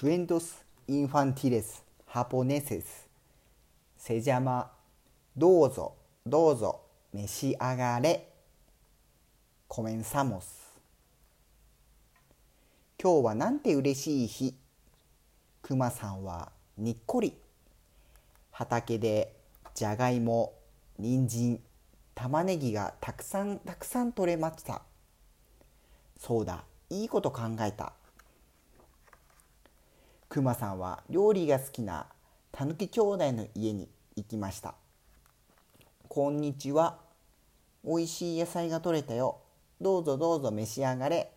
[0.00, 2.84] cuentos infantiles japoneses.
[3.98, 4.70] Se llama
[5.36, 6.82] どうぞどうぞ
[7.12, 8.28] 召し上がれ
[9.68, 10.42] comenzamos.
[13.02, 14.54] 今日はなんて嬉しい日?
[15.62, 17.34] くまさんはにっこり.
[18.52, 19.34] 畑で
[19.74, 20.54] じゃがいも
[20.96, 21.60] 人参
[22.14, 24.82] 玉ねぎがたくさんたくさん取れました。
[26.20, 27.97] そうだいいこと考えた。
[30.38, 32.06] くまさんは料理が好きな
[32.52, 34.74] たぬき兄弟の家に行きました
[36.06, 37.00] こんにちは。
[37.84, 39.40] おいしい野菜が取れたよ。
[39.80, 41.30] どうぞどうぞ召し上がれ。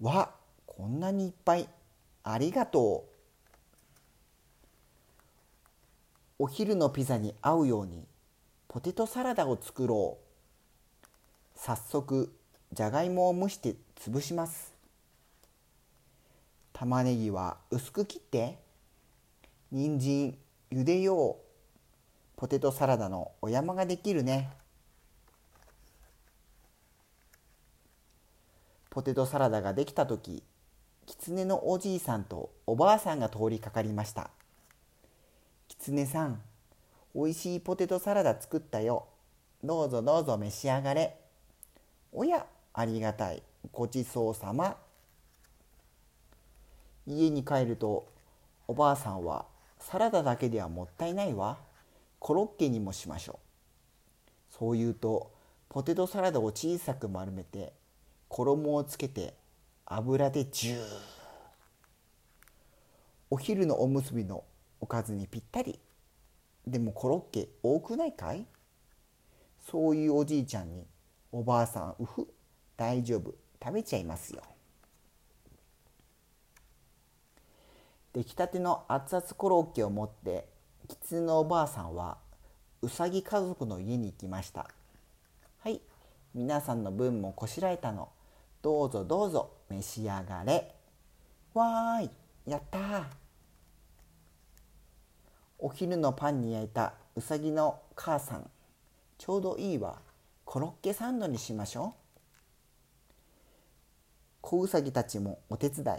[0.00, 0.30] わ
[0.66, 1.68] こんなにいっぱい。
[2.24, 3.04] ありがと
[6.38, 6.42] う。
[6.44, 8.04] お昼のピザに合うように
[8.66, 11.58] ポテトサラダを作ろう。
[11.58, 12.34] 早速
[12.72, 14.73] じゃがいもを蒸して潰します。
[16.74, 18.58] 玉ねぎは薄く切って
[19.70, 20.36] 人参
[20.72, 21.44] 茹でよう
[22.36, 24.50] ポテトサラダのお山ができるね。
[28.90, 30.42] ポテトサラダができた時
[31.06, 34.30] 狐のおじいさんとおばあさんが通りかかりました。
[35.68, 36.42] 狐さん
[37.14, 39.06] おいしいポテトサラダ作ったよ。
[39.62, 41.16] どうぞどうぞ召し上がれ。
[42.12, 43.42] おやありがたい。
[43.72, 44.83] ごちそうさま。
[47.06, 48.06] 家に帰ると
[48.66, 49.46] おばあさんは
[49.78, 51.58] サラダだけではもったいないわ。
[52.18, 53.36] コロッケにもしましょう。
[54.50, 55.30] そう言うと
[55.68, 57.72] ポテトサラダを小さく丸めて
[58.28, 59.34] 衣をつけて
[59.84, 60.78] 油でジュー。
[63.30, 64.44] お昼のおむすびの
[64.80, 65.78] おかずにぴったり。
[66.66, 68.46] でもコロッケ多くないかい？
[69.70, 70.86] そういうおじいちゃんに
[71.32, 72.26] おばあさんうふ
[72.76, 73.34] 大丈夫。
[73.62, 74.42] 食べちゃいますよ。
[78.14, 80.48] 出来たての熱々コロッケを持って
[80.88, 82.18] 狐のおばあさんは
[82.80, 84.70] うさぎ家族の家に行きました。
[85.58, 85.80] はい。
[86.32, 88.10] 皆さんの分もこしらえたの。
[88.62, 90.74] どうぞどうぞ召し上がれ。
[91.54, 92.10] わーい。
[92.46, 93.06] やった
[95.58, 98.48] お昼のパンに焼いたうさぎの母さん。
[99.18, 99.98] ちょうどいいわ。
[100.44, 102.00] コロッケサンドにしましょう。
[104.40, 105.98] 子うさぎたちもお手伝い。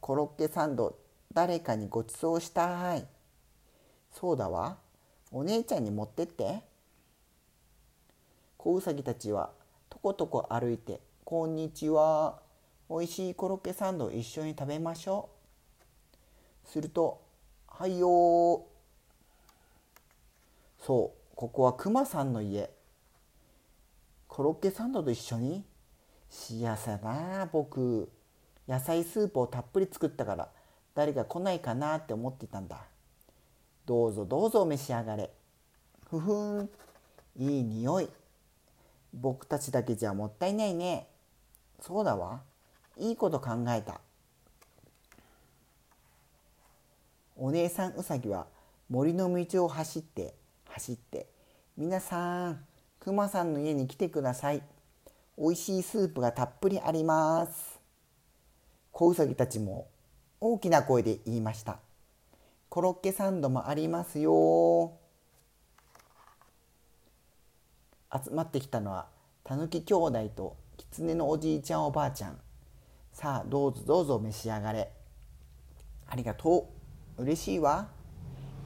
[0.00, 0.98] コロッケサンド
[1.34, 3.06] 誰かにごちそうしたい
[4.12, 4.76] そうだわ
[5.30, 6.60] お姉ちゃんに持ってって
[8.58, 9.50] 子うさぎたちは
[9.88, 12.40] とことこ歩いてこんにちは。
[12.88, 15.30] おいしいコロッケサンドを一緒に食べましょ
[16.66, 16.68] う。
[16.68, 17.22] すると、
[17.66, 18.66] はいよ
[20.78, 22.68] そう、ここはクマさんの家。
[24.28, 25.64] コロッケサンドと一緒に？
[26.28, 28.10] 幸せだな僕。
[28.68, 30.48] 野菜スープをたっぷり作ったから
[30.94, 32.78] 誰か来ないかなって思ってたんだ。
[33.86, 35.30] どうぞどうぞ召し上がれ。
[36.08, 36.70] ふふん、
[37.36, 38.08] いい匂い。
[39.14, 41.08] 僕たちだけじゃもったいないね。
[41.80, 42.42] そうだわ。
[42.96, 44.00] いいこと考えた。
[47.36, 48.46] お姉さんうさぎは
[48.88, 50.34] 森の道を走って
[50.68, 51.26] 走って
[51.76, 52.64] 皆さん
[53.00, 54.62] くまさんの家に来てください。
[55.36, 57.80] おいしいスープがたっぷりあります。
[58.92, 59.88] 子うさぎたちも
[60.44, 61.78] 大きな声で言いました。
[62.68, 64.94] コロッケサンドもありますよ。
[68.12, 69.06] 集まってきたのは
[69.44, 72.40] たぬき兄弟と狐のおじいちゃんおばあちゃん。
[73.12, 74.90] さあどうぞどうぞ召し上がれ。
[76.08, 76.68] ありがと
[77.16, 77.22] う。
[77.22, 77.86] 嬉しいわ。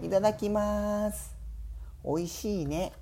[0.03, 1.37] いただきます。
[2.03, 2.95] おいしいね。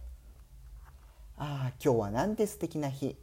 [1.37, 3.15] ああ今日はなんて素敵な日。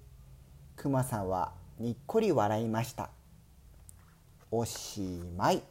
[0.78, 3.10] くまさんはにっこり笑いました。
[4.54, 5.00] おし
[5.38, 5.64] まい。